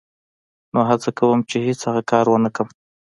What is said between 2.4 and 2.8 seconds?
نه کړم.